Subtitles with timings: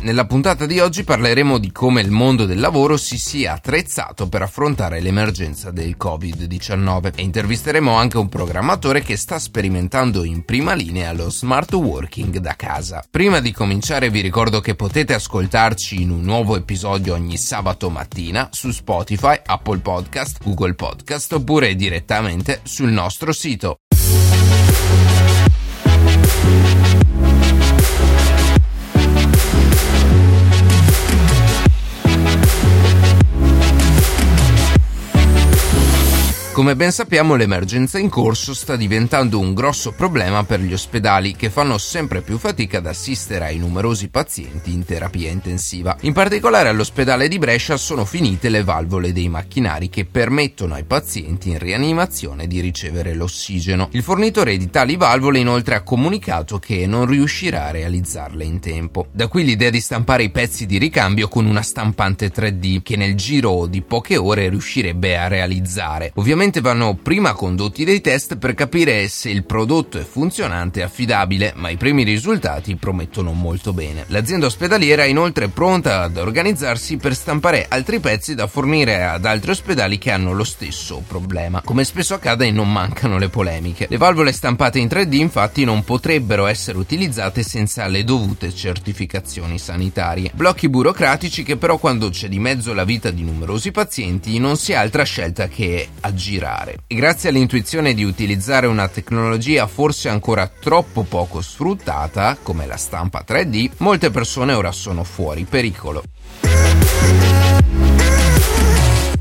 [0.00, 4.42] Nella puntata di oggi parleremo di come il mondo del lavoro si sia attrezzato per
[4.42, 11.12] affrontare l'emergenza del Covid-19 e intervisteremo anche un programmatore che sta sperimentando in prima linea
[11.12, 13.04] lo smart working da casa.
[13.10, 18.48] Prima di cominciare vi ricordo che potete ascoltarci in un nuovo episodio ogni sabato mattina
[18.52, 23.80] su Spotify, Apple Podcast, Google Podcast oppure direttamente sul nostro sito.
[36.58, 41.50] Come ben sappiamo l'emergenza in corso sta diventando un grosso problema per gli ospedali che
[41.50, 45.96] fanno sempre più fatica ad assistere ai numerosi pazienti in terapia intensiva.
[46.00, 51.50] In particolare all'ospedale di Brescia sono finite le valvole dei macchinari che permettono ai pazienti
[51.50, 53.86] in rianimazione di ricevere l'ossigeno.
[53.92, 59.06] Il fornitore di tali valvole inoltre ha comunicato che non riuscirà a realizzarle in tempo.
[59.12, 63.14] Da qui l'idea di stampare i pezzi di ricambio con una stampante 3D che nel
[63.14, 66.10] giro di poche ore riuscirebbe a realizzare.
[66.16, 70.82] Ovviamente Ovviamente vanno prima condotti dei test per capire se il prodotto è funzionante e
[70.82, 74.04] affidabile, ma i primi risultati promettono molto bene.
[74.06, 79.50] L'azienda ospedaliera è inoltre pronta ad organizzarsi per stampare altri pezzi da fornire ad altri
[79.50, 81.60] ospedali che hanno lo stesso problema.
[81.60, 83.86] Come spesso accade non mancano le polemiche.
[83.90, 90.30] Le valvole stampate in 3D infatti non potrebbero essere utilizzate senza le dovute certificazioni sanitarie.
[90.32, 94.72] Blocchi burocratici che però quando c'è di mezzo la vita di numerosi pazienti non si
[94.72, 96.76] ha altra scelta che agire girare.
[96.86, 103.24] E grazie all'intuizione di utilizzare una tecnologia forse ancora troppo poco sfruttata, come la stampa
[103.26, 106.02] 3D, molte persone ora sono fuori pericolo.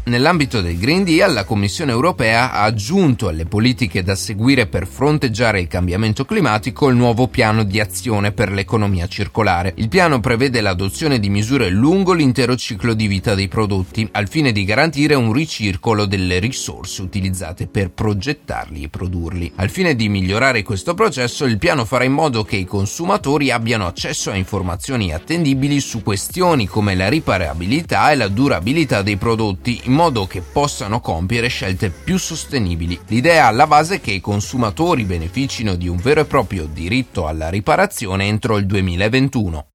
[0.07, 5.59] Nell'ambito del Green Deal, la Commissione europea ha aggiunto alle politiche da seguire per fronteggiare
[5.59, 9.73] il cambiamento climatico il nuovo piano di azione per l'economia circolare.
[9.75, 14.53] Il piano prevede l'adozione di misure lungo l'intero ciclo di vita dei prodotti, al fine
[14.53, 19.51] di garantire un ricircolo delle risorse utilizzate per progettarli e produrli.
[19.55, 23.85] Al fine di migliorare questo processo, il piano farà in modo che i consumatori abbiano
[23.85, 29.95] accesso a informazioni attendibili su questioni come la riparabilità e la durabilità dei prodotti, in
[29.97, 32.99] modo che possano compiere scelte più sostenibili.
[33.07, 37.49] L'idea alla base è che i consumatori beneficino di un vero e proprio diritto alla
[37.49, 39.67] riparazione entro il 2021.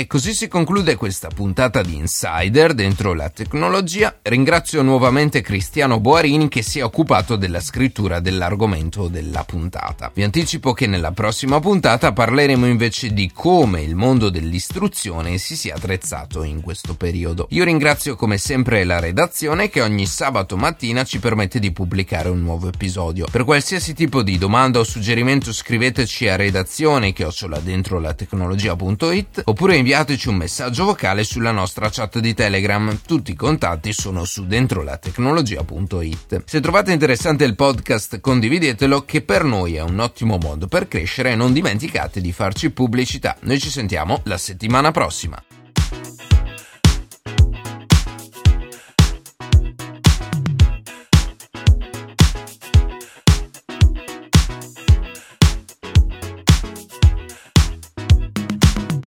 [0.00, 4.16] E così si conclude questa puntata di Insider dentro la tecnologia.
[4.22, 10.12] Ringrazio nuovamente Cristiano Boarini che si è occupato della scrittura dell'argomento della puntata.
[10.14, 15.74] Vi anticipo che nella prossima puntata parleremo invece di come il mondo dell'istruzione si sia
[15.74, 17.48] attrezzato in questo periodo.
[17.50, 22.40] Io ringrazio come sempre la redazione che ogni sabato mattina ci permette di pubblicare un
[22.40, 23.26] nuovo episodio.
[23.28, 29.74] Per qualsiasi tipo di domanda o suggerimento scriveteci a redazione chiocciola dentro la tecnologia.it oppure
[29.74, 33.00] in inviateci un messaggio vocale sulla nostra chat di Telegram.
[33.06, 36.42] Tutti i contatti sono su dentrolatecnologia.it.
[36.44, 41.32] Se trovate interessante il podcast, condividetelo che per noi è un ottimo modo per crescere
[41.32, 43.38] e non dimenticate di farci pubblicità.
[43.44, 45.42] Noi ci sentiamo la settimana prossima.